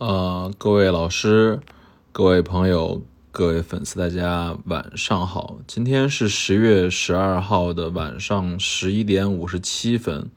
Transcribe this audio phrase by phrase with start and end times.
[0.00, 1.60] 呃，各位老师、
[2.10, 5.58] 各位朋友、各位粉丝，大家晚上好。
[5.66, 10.30] 今天是十月十二号的晚上十一点五十七分。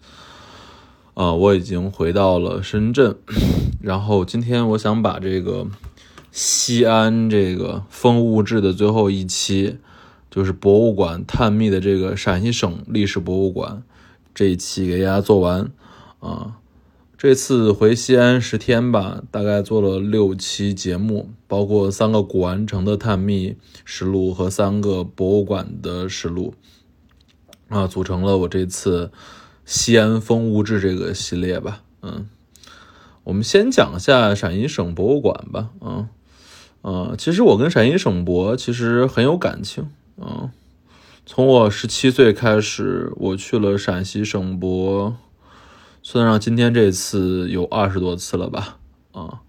[1.14, 3.16] 呃，我已经回到了深圳，
[3.80, 5.66] 然后今天我想把这个
[6.34, 9.78] 西安这个风物志的最后一期，
[10.30, 13.82] 就是博物馆探秘的这个陕西省历史博物馆
[14.36, 15.72] 这一期给大家做完
[16.20, 16.58] 啊。
[17.24, 23.56] 这次回西安十天吧，大概做了六期节目，包括三个古玩城的探秘
[23.86, 26.54] 实录和三个博物馆的实录，
[27.70, 29.10] 啊，组成了我这次
[29.64, 31.82] 西安风物志这个系列吧。
[32.02, 32.28] 嗯，
[33.24, 35.70] 我们先讲一下陕西省博物馆吧。
[35.80, 36.10] 嗯，
[36.82, 39.90] 呃，其实我跟陕西省博其实很有感情。
[40.18, 40.52] 嗯，
[41.26, 45.16] 从我十七岁开始，我去了陕西省博。
[46.06, 48.78] 算上今天这次有二十多次了吧，
[49.14, 49.40] 啊，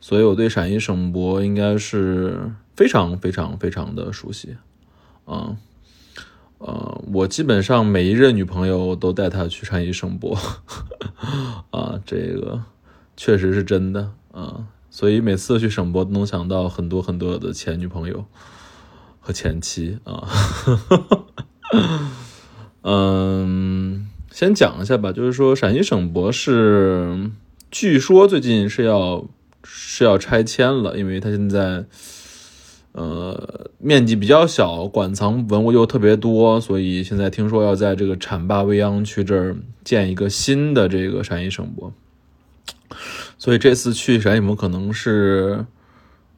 [0.00, 4.56] 所以我对陕西省博应该是非常非常非常的熟悉，
[5.26, 5.54] 啊，
[6.56, 10.34] 呃，我基本上每一任女朋友都带她去陕西省博，
[11.70, 12.62] 啊，这个
[13.14, 18.24] 确实是真的，啊，所以每次去省博都能想到很多很多的前女朋友
[19.20, 20.26] 和前妻，啊，
[22.80, 23.87] 嗯。
[24.30, 27.30] 先讲一下吧，就是说陕西省博是，
[27.70, 29.26] 据说最近是要
[29.64, 31.84] 是要拆迁了，因为它现在，
[32.92, 41.92] 呃，面积比较小，馆藏文物又特别多，所以现在听说要在这个浐灞未央区这儿建一个新的这个陕西省博，
[43.38, 45.64] 所以这次去陕西博可能是，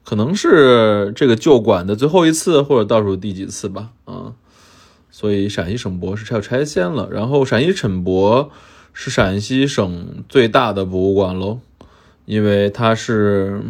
[0.03, 4.33] 可能是这个旧馆的最后一次，或者倒数第几次吧，啊。
[5.21, 8.49] 所以陕西省博是要拆迁了，然后陕西省博
[8.91, 11.59] 是陕西省最大的博物馆喽，
[12.25, 13.61] 因为它是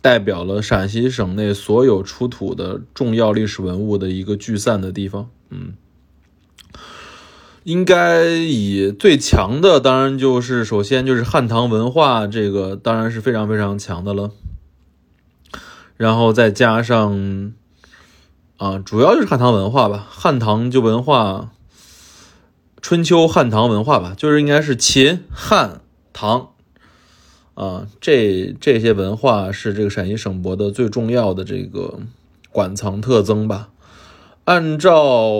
[0.00, 5.28] 代表了陕西省内所有出土的重要历史文物的一个聚散的地方。
[5.50, 5.74] 嗯，
[7.64, 14.30] 应该以最强的，当然就是首先就是汉唐文化，这个当然是非常非常强的了，
[15.98, 17.52] 然后再加上。
[18.60, 21.50] 啊，主要就是汉唐文化吧，汉唐就文化，
[22.82, 25.80] 春秋汉唐文化吧，就是应该是秦汉
[26.12, 26.50] 唐，
[27.54, 32.00] 啊，这这些文化是这个陕西省博的最重要的这个
[32.52, 33.70] 馆藏特征吧。
[34.44, 35.30] 按照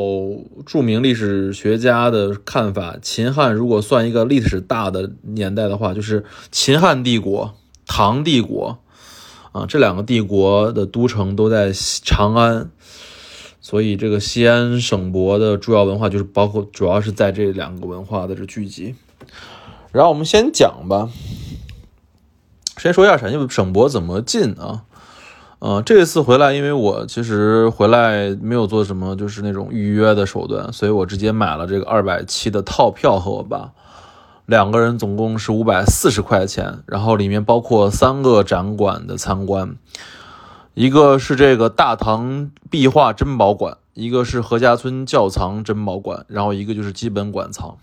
[0.65, 7.55] 著名历史学家的看法，秦汉如果算一个历史大的年代的话，就是秦汉帝国、
[7.87, 8.79] 唐帝国，
[9.53, 12.71] 啊，这两个帝国的都城都在长安。
[13.61, 18.95] 所以，这个西安省博的主要文化就是包括，主要是在这两个文化的这聚集。
[19.93, 21.11] 然后我们先讲吧，
[22.79, 24.85] 先说一下陕西省博怎么进啊？
[25.59, 33.73] 呃，这次回来，因为我其实回来没有做什么，就是那种预约的手段，所以我直接买了这个二百七的套票和我爸，
[34.47, 39.77] 两个人总共是五百四十块钱，然后里面包括三个展馆的参观。
[40.75, 47.77] 一个是这个大唐壁画珍宝馆，一个是何家村窖藏珍宝馆，然后一个就是基本馆藏。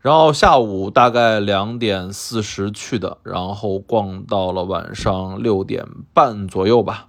[0.00, 7.06] 然后下午大概两点四十去的，然后逛到了晚上六点半左右吧，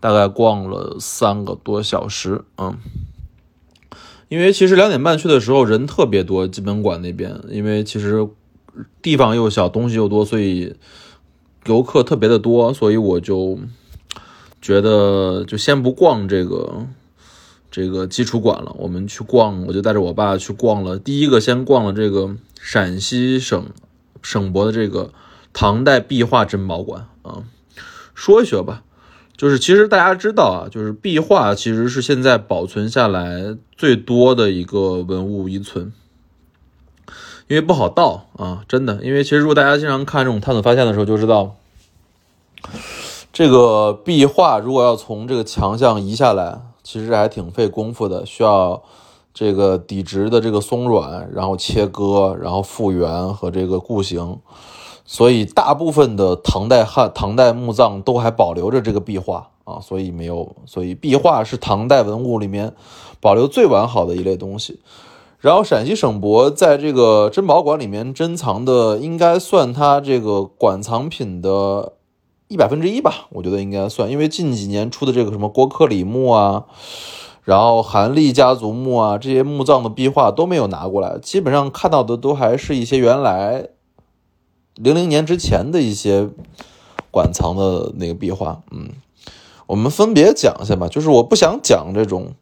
[0.00, 2.42] 大概逛了三个多小时。
[2.56, 2.78] 嗯，
[4.28, 8.26] 因为其实两点半去的时候人特别多，基本馆那边，因为其实
[9.02, 10.74] 地方又小，东西又多，所以
[11.66, 13.58] 游客特别的多，所以我就。
[14.64, 16.86] 觉得就先不逛这个
[17.70, 20.98] 这个基础馆了，我们去逛，我就带着我爸去逛了。
[20.98, 23.66] 第一个先逛了这个陕西省
[24.22, 25.12] 省博的这个
[25.52, 27.44] 唐代壁画珍宝馆啊。
[28.14, 28.84] 说一说吧，
[29.36, 35.92] 就是其实大家知道啊，就是壁画其实是现在保存下来最多的一个文物遗存，
[37.48, 39.04] 因为不好盗啊，真的。
[39.04, 41.54] 因为其实如果大家经常看这种探索发现的时候，就知道。
[43.34, 48.80] 这个壁画如果要从这个墙上移下来，其实还挺费功夫的，需要
[49.34, 54.38] 这个底直的这个松软，然后切割，然后复原和这个固形。
[55.04, 62.72] 所以大部分的唐代汉唐代墓葬都还保留着这个壁画啊，所以没有，所以壁画是唐代文物里面
[63.20, 64.78] 保留最完好的一类东西。
[65.40, 71.93] 然后陕西省博在这个珍宝馆里面珍藏的，应该算它这个馆藏品的。
[72.48, 76.64] 一百分之一吧，我觉得应该算，因为近几年出的这个什么郭克里墓啊，
[77.42, 83.68] 然后韩立家族墓啊，这些墓葬的壁画都没有拿过来，基本上看到的都还是一些原来
[84.76, 86.28] 零零年之前的一些
[87.10, 88.90] 馆藏的那个壁画，嗯，
[89.66, 90.88] 我们分别讲一下吧。
[90.88, 92.34] 就是我不想讲这种，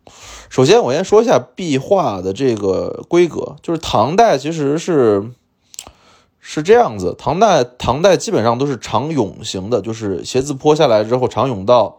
[0.48, 5.30] 首先我先说一下壁画的这个规格，就是唐代其实是
[6.44, 11.98] 是这样子，唐代唐代基本上都是长甬形的，就是斜字坡下来之后长甬道，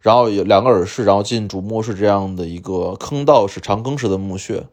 [0.00, 4.64] 然后有两个耳室，然后进主墓室这样的一个坑道，是长坑式的墓穴。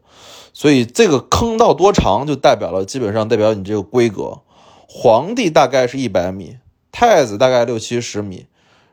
[0.52, 4.40] 所以这个坑道多长，就代表了基本上代表你这个规格。
[4.88, 6.56] 皇帝大概是一百米，
[6.90, 8.46] 太子大概六七十米，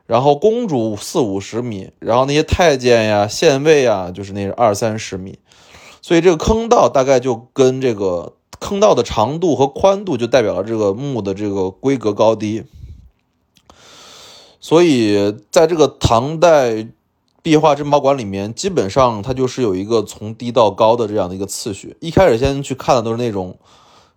[0.06, 5.40] 然后公主四五十米，然后那些太监呀、县尉呀，就是那二三十米。
[6.00, 12.62] 所以这个坑道大概就跟这个坑道的长度和宽度，就代表了这个墓的这个规格高低。
[14.60, 16.86] 所以在这个唐代。
[17.42, 21.96] 壁画珍宝馆里面，基本上它就是有一个从低到高的这样的一个次序。
[21.98, 23.56] 一开始先去看的都是那种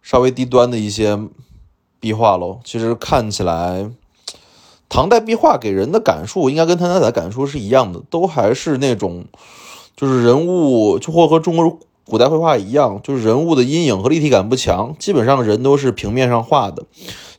[0.01, 1.17] 稍微低端的一些
[2.01, 2.59] 壁画喽。
[2.65, 3.89] 其实看起来，
[4.89, 9.23] 唐代壁画给人的感受应该跟唐代的感受是一样的，都还是那种
[9.95, 16.85] 就是人物，就或和中国古代绘画一样，就是人物的阴影和立体感不强，基本上人都是平面上画的，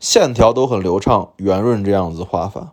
[0.00, 2.72] 线条都很流畅、圆润这样子画法。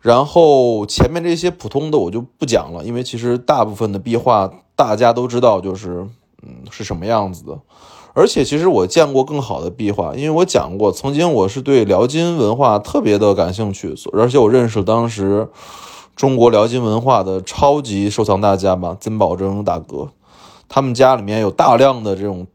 [0.00, 6.06] 然后前面这些普通的我就不讲了，因为其实大部分的壁画大家都知道，就是
[6.42, 7.58] 嗯是什么样子的。
[8.14, 15.48] 而且其实我见过更好的壁画，因为我讲过，曾经我是对辽金文化特别的感兴趣，而且我认识当时
[16.14, 20.08] 中国辽金文化的超级收藏大家吧，曾宝征大哥，
[20.68, 22.46] 他们家里面有大量的这种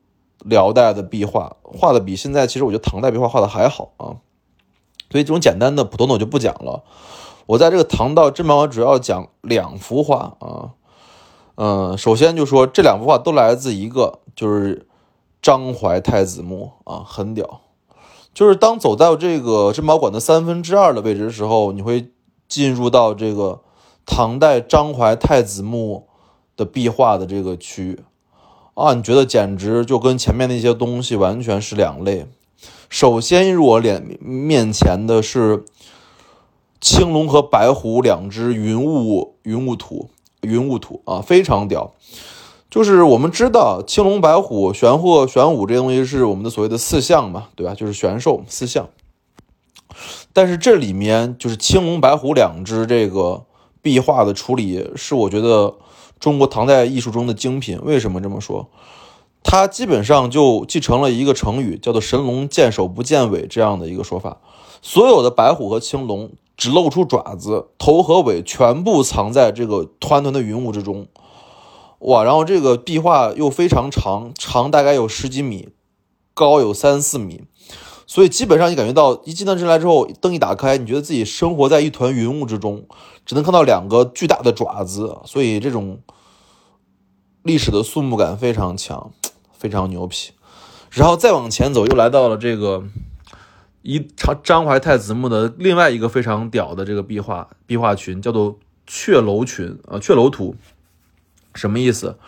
[0.45, 4.17] 辽代的壁画，画的比现在其实我觉得唐代壁画画的还好啊。
[5.09, 6.83] 所以这种简单的普通的我就不讲了。
[7.47, 10.71] 我在这个唐道珍宝馆主要讲两幅画啊，
[11.55, 14.87] 嗯，首先就说这两幅画都来自一个，就是
[15.41, 17.61] 张怀太子墓啊，很屌。
[18.33, 22.09] 就是当走到这个珍宝馆的三分之二的位置的时候，你会
[22.47, 23.59] 进入到这个
[24.05, 26.07] 唐代张怀太子墓
[26.55, 27.99] 的壁画的这个区域
[28.73, 32.25] 啊，你觉得简直就跟前面那些东西完全是两类。
[32.89, 35.65] 首先入我脸面前的是。
[36.83, 40.09] 青龙和白虎两只云雾云雾图，
[40.41, 41.93] 云雾图啊，非常屌。
[42.71, 47.75] 就是我们知道青龙白虎玄鹤玄武这些东西是我们的所谓的四象嘛，对吧？
[47.75, 48.89] 就是玄兽四象。
[50.33, 53.43] 但是这里面就是青龙白虎两只这个
[53.83, 55.75] 壁画的处理，是我觉得
[56.21, 57.77] 中国唐代艺术中的精品。
[57.83, 58.69] 为什么这么说？
[59.43, 64.37] 它基本上就继承了一个成语，叫做“神龙见首不见尾”这样的一个说法。
[64.81, 66.31] 所有的白虎和青龙。
[66.57, 71.07] 只露出爪子，头和尾全部藏在这个团团的云雾之中，
[72.01, 72.23] 哇！
[72.23, 75.69] 然后这个壁画又非常长，长大概有十几米，
[76.35, 77.45] 高有三四米，
[78.11, 82.85] 所以基本上你感觉到一进到这来之后，灯一打开，你觉得自己生活在一团云雾之中，
[83.25, 86.01] 只能看到两个巨大的爪子，所以这种
[87.43, 89.13] 历史的肃穆感非常强，
[89.53, 90.33] 非常牛皮。
[90.89, 92.83] 然后再往前走，又来到了这个。
[93.83, 100.55] 一张张怀太子墓的另外一个非常屌的这个壁画壁画群叫做雀楼群啊，雀楼图
[101.55, 102.19] 什么意思？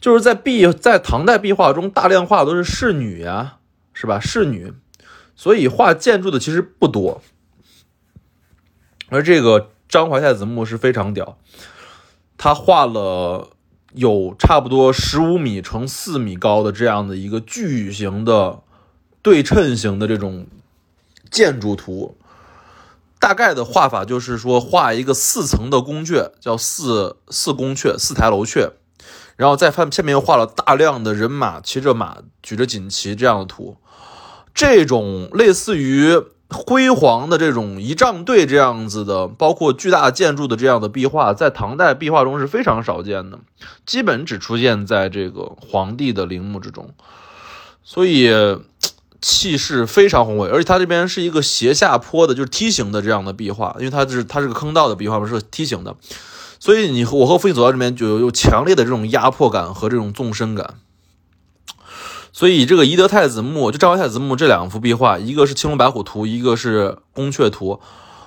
[0.00, 3.56] 就是在壁在唐代壁画中，大量画的都是侍女呀，
[3.92, 4.20] 是吧？
[4.20, 4.72] 侍女，
[5.36, 7.22] 所以画建筑的其实不多。
[9.08, 11.38] 而这个张怀太子墓是非常屌，
[12.36, 13.50] 他画了
[13.92, 18.62] 有差不多十五米乘四米高的这样的一个巨型的
[19.22, 20.46] 对称型的这种。
[21.30, 22.16] 建筑图
[23.18, 28.70] 大概的画法就是说，画一个四层的宫阙，叫四四宫阙、四台楼阙，
[29.34, 33.78] 然后在下面又画了大量的人马骑着马、举着锦旗这样的图。
[34.54, 43.40] 这种类似于辉煌的这种仪仗队这样子的，包括巨大建筑的这样的壁画，在唐代壁画中是非常少见的，
[43.84, 46.90] 基本只出现在这个皇帝的陵墓之中，
[47.82, 48.32] 所以。
[49.26, 55.96] 气势非常宏伟，而且它这边是一个斜下坡的，就是梯形的这样的壁画，因为它是它是个坑道的壁画嘛，是梯形的，
[56.60, 60.74] 所以你和我和父亲走到这边就有强烈的这种压迫感和这种纵深感。
[62.34, 67.80] 所以这个宜德太子墓，就张怀太子墓这两幅壁画，一个是青龙白虎图，一个是宫阙图，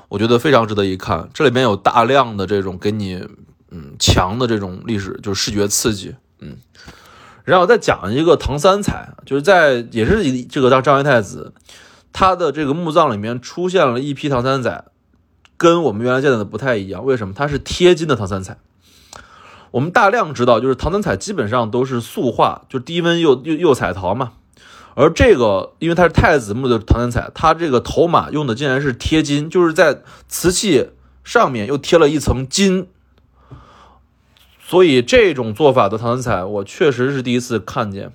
[0.08, 1.30] 我觉得非常值得一看。
[1.34, 3.28] 这里面有大量的这种给你
[3.70, 6.56] 嗯强的这种历史，就是视觉刺激，嗯。
[7.44, 11.54] 然后再讲一个唐三彩，就是在也是这个张张怀太子，
[12.14, 14.86] 他的这个墓葬里面出现了一批唐三彩，
[15.58, 17.04] 跟我们原来见到的不太一样。
[17.04, 17.34] 为什么？
[17.36, 18.58] 它是贴金的唐三彩。
[19.72, 24.34] 我们大量知道，就是唐三彩基本上都是素画，就低温釉釉釉彩陶嘛。
[24.96, 30.90] 而这个，因为它是太子墓的唐三彩，它这个头马用的竟然是贴金，就是在瓷器
[31.24, 32.88] 上面又贴了一层金。
[34.60, 38.12] 所以这种做法的唐三彩，我确实是第一次看见，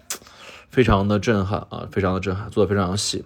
[0.70, 3.24] 非常的震撼啊，非常的震撼，做的非常细。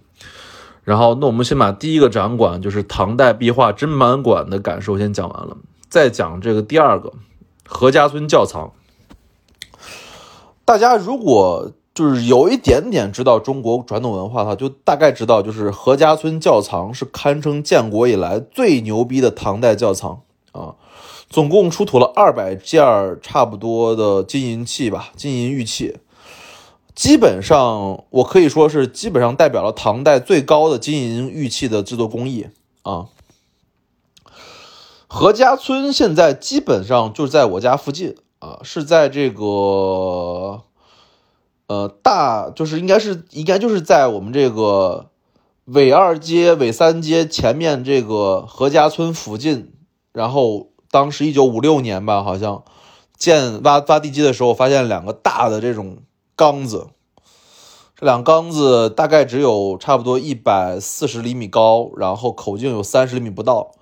[0.84, 5.56] 然后，那我们先把第一个展馆，就是唐代壁画珍满馆的感受先讲完了，
[5.88, 7.12] 再讲这个第二个
[7.66, 8.72] 何家村窖藏。
[10.64, 20.20] 大家如果就是有一点点知道中国传统文化的话，就大概知道，就是何家村窖藏是堪称建国以来最牛逼的唐代窖藏
[20.52, 20.74] 啊。
[21.28, 22.84] 总共出土了二百件
[23.20, 25.96] 差不多的金银器吧，金银玉器，
[26.94, 32.46] 基本上我可以说是基本上代表了唐代最高的金银玉器的制作工艺
[32.82, 33.06] 啊。
[35.16, 40.60] 何家村现在基本上就在我家附近啊，是在这个
[41.68, 45.06] 呃大，就是应该是应该就是在我们这个
[45.64, 49.72] 纬二街、纬三街前面这个何家村附近，
[50.12, 50.68] 然后。
[50.88, 52.62] 当时一九五六年吧，好像
[53.18, 55.98] 建挖挖地基的时候，发现两个大的这种
[56.34, 56.86] 缸子，
[57.96, 63.72] 这两缸子大概只有差不多一百四十厘米高，然后口径有三十厘米不到，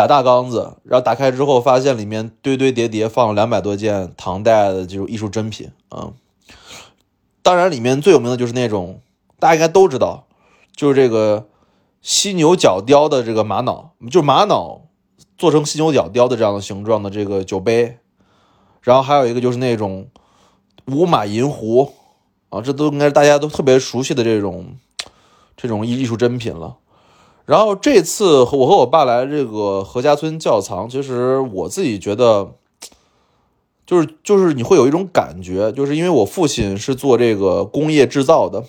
[0.00, 6.12] 俩大缸子，然后打开之后，发现里面堆堆叠叠放了两百多件唐代的这种艺术珍品啊。
[7.42, 9.00] 当然，里面最有名的就是那种
[9.38, 10.26] 大家应该都知道，
[10.74, 11.46] 就是这个
[12.00, 14.82] 犀牛角雕的这个玛瑙，就玛瑙。
[15.38, 17.98] 做成犀牛角雕的这样的形状的这个酒杯，
[18.80, 20.08] 然后还有一个就是那种
[20.86, 21.92] 五马银壶
[22.48, 24.78] 啊，这都应该是大家都特别熟悉的这种
[25.54, 26.76] 这种艺艺术珍品了。
[27.46, 32.52] 然后这次我和我爸来这个何家村窖藏，其实我自己觉得，
[33.86, 38.64] 就是就是你会有一种感觉，就是因为我父亲是做这个工业制造的，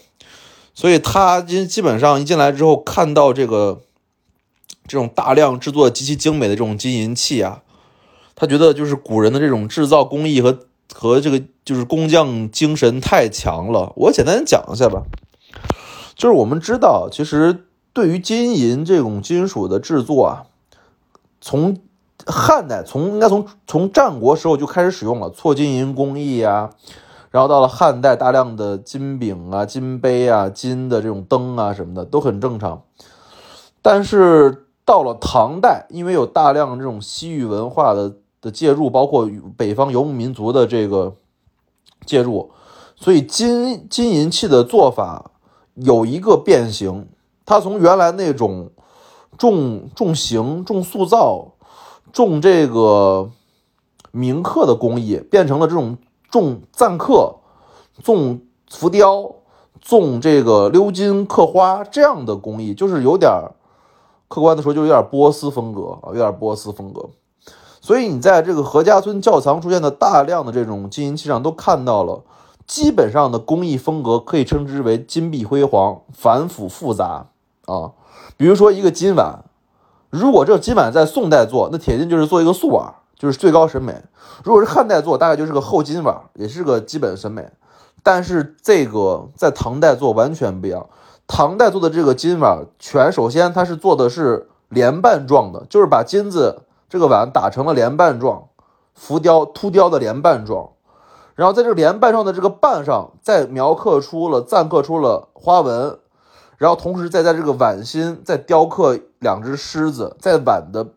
[0.74, 3.82] 所以他基基本上一进来之后看到这个。
[4.90, 7.62] 这种大量制作极其精美的这种金银器啊，
[8.36, 10.60] 他觉得就是古人的这种制造工艺和
[10.94, 13.92] 和这个就是工匠精神太强了。
[13.98, 15.04] 我简单讲一下吧，
[16.16, 17.66] 就是我们知道，其实
[17.98, 20.46] 对于金银这种金属的制作啊，
[21.42, 21.80] 从
[22.27, 26.70] 汉代从应该从从战国时候就开始使用了错金银工艺啊，
[27.32, 32.84] 然后到了汉代，大量的金饼啊、金杯啊、金的这种灯啊什么的都很正常，
[33.82, 34.66] 但是。
[34.86, 41.13] 到了唐代，因为有大量这种西域文化的的介入，包括北方游牧民族的这个
[42.06, 42.51] 介入，
[42.96, 45.32] 所以金金银器的做法
[45.74, 47.06] 有一个变形。
[47.48, 48.70] 它从原来那种
[49.38, 51.54] 重重形、重塑造、
[52.12, 53.32] 重这个
[54.12, 55.98] 铭刻的工艺，变成了这种
[56.30, 57.38] 重錾刻、
[58.04, 59.32] 重浮雕、
[59.82, 63.32] 重这个鎏金刻花这样的工艺，就是有点。
[64.30, 67.10] 客观的说，就有点波斯风格啊，有点波斯风格。
[67.80, 72.22] 所以你在这个何家村窖藏出现的大量的这种金银器上，都看到了
[72.68, 77.27] 基本上的工艺风格，可以称之为金碧辉煌、繁复复杂
[77.68, 77.94] 啊。
[78.36, 79.46] 比如说一个金碗，
[80.10, 83.94] 如果这个金碗在宋代做，那铁定就是做一个素碗，就是最高审美；
[84.44, 87.50] 如果是汉代做，大概就是个厚金碗，也是个基本审美。
[88.04, 90.88] 但是这个在唐代做完全不一样。
[91.28, 98.48] 唐代做的这个金碗全，首先它是做的是莲瓣状的，就是把金子这个碗打成了莲瓣状，
[98.94, 100.70] 浮雕凸雕的莲瓣状，
[101.36, 106.00] 然后在这个莲瓣状的这个瓣上再描刻出了錾刻出了花纹，
[106.58, 110.88] 然后同时再在这个碗心再雕刻两只狮子，在碗的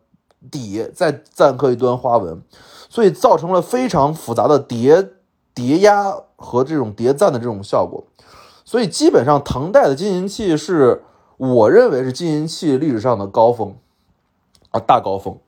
[0.51, 2.43] 底再錾刻一段花纹，
[2.89, 5.11] 所以造成了非常复杂的叠
[5.55, 8.05] 叠压和这种叠赞的这种效果。
[8.65, 11.05] 所以基本上，唐代的金银器是
[11.37, 13.75] 我认为是金银器历史上的高峰
[14.71, 15.39] 啊，大高峰。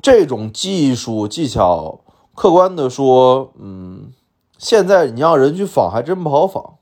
[0.00, 2.00] 这种技术技巧，
[2.34, 4.12] 客观的说，嗯，
[4.56, 6.74] 现在你让人去仿，还真不好仿。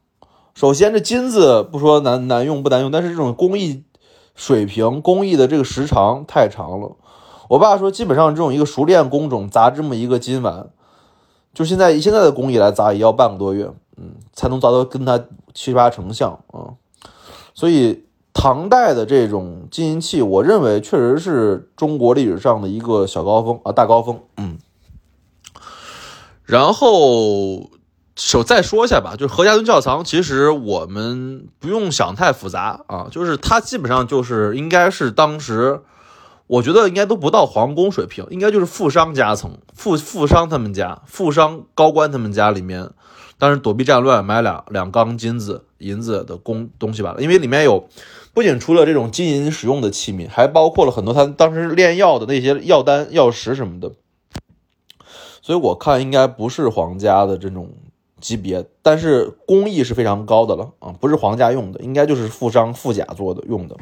[0.55, 3.85] 首先，这金子不说难难用不难用，但是这种工艺
[4.35, 6.97] 水平、工艺的这个时长太长了。
[7.49, 10.71] 我爸说，基本上这种一个熟练工种砸这么一个金碗，
[11.53, 13.71] 就现在以现在的工艺来砸，也要半个多月。
[13.99, 16.81] 嗯，才能砸到跟它七八成像啊，
[17.53, 24.21] 所以唐代的这种金银器，我认为确实是中国历史上的一个小高峰啊，大高峰。
[24.39, 24.57] 嗯，
[26.45, 27.69] 然后
[28.17, 35.81] 首再说一下吧，就是何家村窖藏，其实我们不用想太复杂啊，就是它基本上就是应该是当时，
[36.47, 42.91] 我觉得应该都不到皇宫水平，应该就是富商夹层，富富商他们家，富商高官他们家里面。
[43.39, 47.89] 当时躲避战乱买两两缸金子银子的工东西吧，因为里面有
[48.33, 53.91] 不仅除了这种金银使用的器皿，还包括了很多他当时炼药的那些药丹药石什么的，
[55.41, 57.73] 所以我看应该不是皇家的这种
[58.23, 63.77] 级别，但是工艺是非常高的了啊，不是皇家用的，应该就是富商富甲做的用的。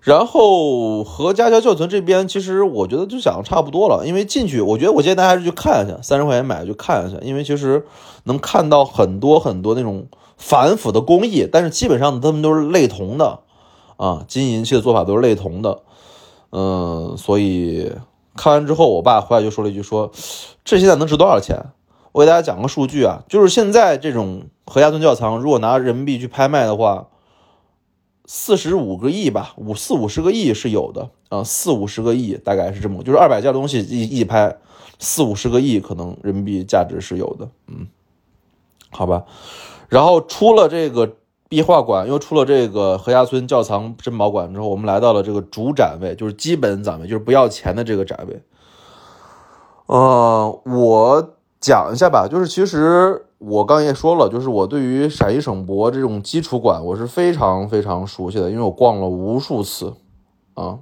[0.00, 4.04] 然后和家教教存这边，其实我觉得就想差不多了。
[4.04, 7.18] 因为进去，我觉得我建议大家还是去看一下，三十块钱买去看一下。
[7.22, 7.86] 因为其实
[8.24, 13.38] 能看到很多很多那种繁复的工艺，但是基本上他们都是类同的
[13.96, 15.82] 啊，金银器的做法都是类同的。
[16.50, 17.92] 嗯，所以
[18.34, 20.10] 看完之后，我爸回来就说了一句：“说
[20.64, 21.56] 这现在能值多少钱？”
[22.12, 27.08] 我给大家讲个数据啊，就是现在这种何家村窖藏，如果拿人民币去拍卖的话。
[28.24, 34.56] 四十五个亿吧，五四五十个亿是有的啊，四五十个亿大概是这么，就是二百件东西一一拍，
[35.00, 37.88] 四五十个亿可能人民币价值是有的，嗯，
[38.90, 39.24] 好吧。
[39.88, 41.16] 然后出了这个
[41.48, 48.40] 壁画馆，又出了这个何家村窖藏珍宝馆之后，我们来到了这个主展位，就是基本展位，就是不要钱的这个展位。
[49.86, 53.24] 呃，我讲一下吧，就是其实。
[53.44, 59.94] 我刚也说了，就是我对于陕西省博这种基础馆，我是非常非常熟悉的，因为我逛了无数次，
[60.54, 60.78] 啊，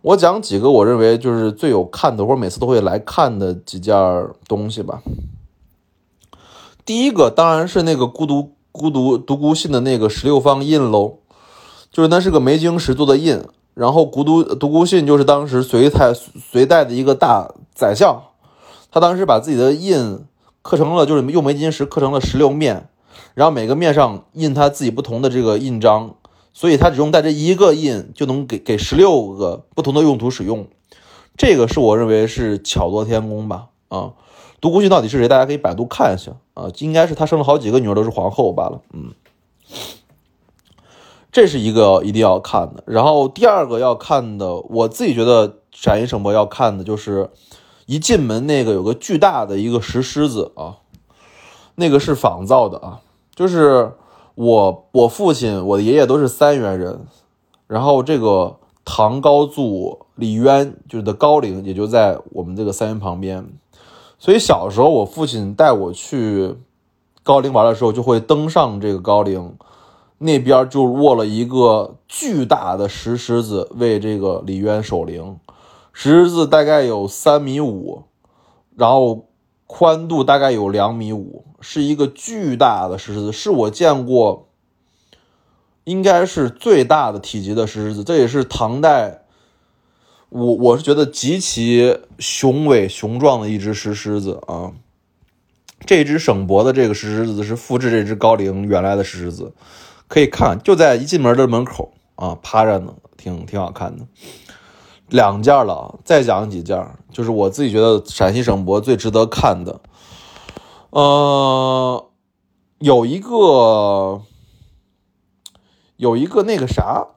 [0.00, 3.94] 我讲几个我认为就是最有看的，或者每次都会来看的几件
[4.48, 5.00] 东西吧。
[6.84, 11.18] 第一个当然是那个孤独孤独独孤信的那个十六方印喽，
[11.92, 13.40] 就是那是个梅晶石做的印，
[13.74, 18.20] 然后孤独独孤信就是当时隋太隋代的一个大宰相，
[18.92, 20.24] 他当时把自己的印。
[20.64, 22.88] 刻成了，就是用梅金石刻成了十六面，
[23.34, 26.14] 然后每个面上印他自己不同的这个印章，
[26.52, 30.68] 所以他只用带这一个印就能给给十六个不同的用途使用。
[31.36, 33.70] 这个是我认为是巧夺天工吧？
[33.88, 34.12] 啊，
[34.60, 35.26] 独孤信到底是谁？
[35.26, 38.80] 大家可以百度看一下啊，应该是他生了好几个女儿都是皇后罢了。
[38.92, 39.10] 嗯，
[41.32, 42.84] 这是一个一定要看的。
[42.86, 47.30] 然后第二个要看的，我自己觉得陕西省博要看的就是。
[47.92, 50.78] 一进门，那个有个巨大的一个石狮子啊，
[51.74, 53.02] 那个是仿造的啊，
[53.34, 53.92] 就是
[54.34, 57.04] 我我父亲我的爷爷都是三原人，
[57.66, 63.46] 然后这个唐高祖李渊就是的高陵也就在我们这个三原旁边，
[64.18, 66.56] 所以小时候我父亲带我去
[67.22, 69.54] 高陵玩的时候，就会登上这个高陵，
[70.16, 75.38] 那边就卧了一个巨大的石狮子为这个李渊守灵。
[75.92, 78.04] 石狮子大概有三米五，
[78.76, 79.28] 然后
[79.66, 84.48] 宽度大概有两米五，是一个巨大的石狮子，是我见过
[85.84, 88.04] 应该是最大的体积的石狮子。
[88.04, 89.22] 这也是唐代，
[90.28, 94.72] 我我是觉得极其雄伟雄壮的一只石狮子啊。
[95.84, 99.52] 这只省博的这个石狮子是复制这只高陵原来的石狮子，
[100.06, 104.06] 可以看就在一进门的门口啊，趴着呢，挺挺好看的。
[105.12, 109.80] 两件了，再讲几件，就是我自己觉得陕西省博最值得看的。
[110.88, 112.06] 呃，
[112.78, 114.22] 有一个，
[115.98, 117.08] 有一个那个啥，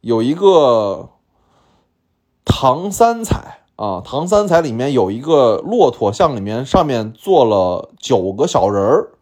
[0.00, 1.10] 有一个
[2.46, 9.12] 唐三彩啊，唐三彩里面有一个骆驼像，里面上面坐了九个小人儿，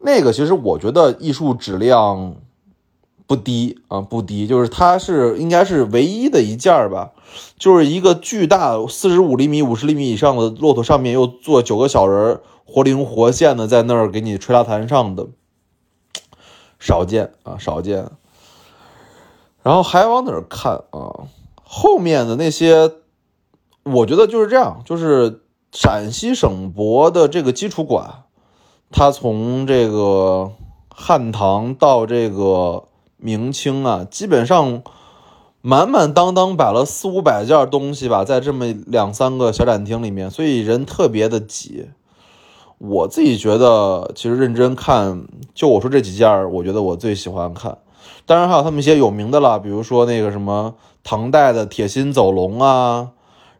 [0.00, 2.36] 那个其实我觉得艺术质量。
[3.26, 7.12] 不低啊，不低，就是它是应该是唯一的一件吧，
[7.58, 15.28] 就是一个巨大四十五厘米、五十厘米以上的骆驼，上面又做九个小人，活灵活现的在那儿给你吹拉弹唱的，
[16.78, 18.10] 少见啊，少见。
[19.62, 21.24] 然后还往哪儿看啊？
[21.62, 22.92] 后面的那些，
[23.84, 25.40] 我觉得就是这样，就是
[25.72, 28.24] 陕西省博的这个基础馆，
[28.90, 30.52] 它从这个
[30.94, 32.84] 汉唐到这个。
[33.24, 34.82] 明清啊，基本上
[35.62, 41.88] 满满当当摆了四五百件东西吧，在这么两三个小展厅里面，所以人特别的挤。
[42.76, 47.78] 我自己觉得，其实认真看，就我说这几件，我觉得我最喜欢看。
[48.26, 53.12] 当然还有他们一些有名的了，比如说那个什么唐代的铁心走龙啊，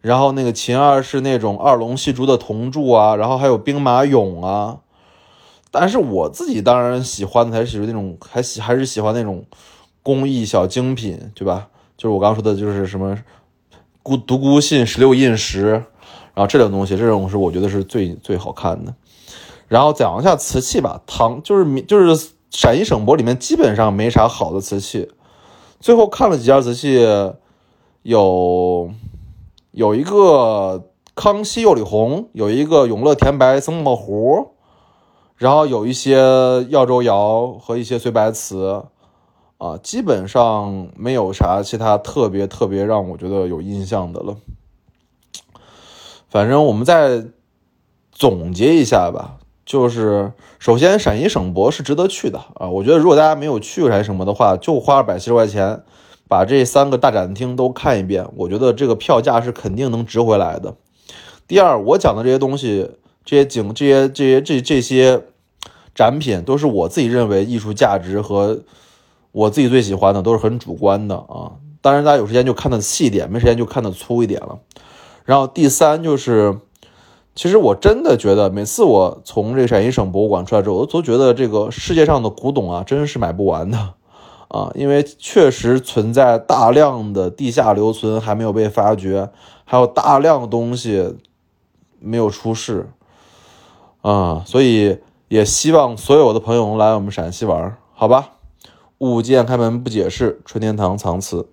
[0.03, 4.81] 然后那个秦二世那种二龙戏珠的铜柱啊，然后还有兵马俑啊。
[5.77, 9.45] 但是我自己当然喜欢的还是那种，还喜还是喜欢那种
[10.05, 11.67] 工艺小精品，对吧？
[11.97, 13.19] 就是我刚刚说的，就是什么
[14.05, 15.71] 孤独孤信十六印石，
[16.33, 18.95] 然后这种东西，这种是我觉得是最最好看的。
[19.67, 25.11] 然后讲一下瓷器吧，唐就是就是陕西省博里面基本上没啥好的瓷器。
[25.81, 27.05] 最后看了几件瓷器，
[28.03, 28.93] 有
[29.73, 30.85] 有一个
[31.17, 34.54] 康熙釉里红，有一个永乐甜白僧帽壶。
[35.37, 36.17] 然后有一些
[36.69, 38.85] 耀州窑和一些随白瓷，
[39.59, 44.37] 啊，基本上没有啥其他特别特别让我觉得有印象的了。
[46.29, 47.25] 反正我们再
[48.13, 55.83] 总结一下吧，就是首先陕西省博是值得去的啊，我觉得如果大家没有去过陕西省博的话，就花二百七十块钱
[56.29, 60.77] 把这三个大展厅都看一遍，我觉得这个票价是肯定能值回来的。
[61.49, 62.93] 第二，我讲的这些东西。
[63.25, 65.23] 这些景、这些、这些、这这些
[65.95, 68.61] 展品，都是我自己认为艺术价值和
[69.33, 71.53] 我自己最喜欢的，都是很主观的啊。
[71.81, 74.59] 当然，大家有时间就看的细一点，没时间就看的粗一点了。
[75.25, 76.59] 然后第三就是，
[77.35, 83.79] 其实我真的觉得，每次我从这陕西省博物馆出来之后，我都觉得这个世界上的古董啊，真是买不完的
[84.49, 89.31] 啊，因为确实存在大量的地下留存还没有被发掘，
[89.65, 91.17] 还有大量的东西
[92.01, 92.89] 没有出世。
[94.05, 98.33] 啊，所以也希望所有的朋友来我们陕西玩，好吧？
[98.99, 101.49] 物见开门不解释，春天堂藏词。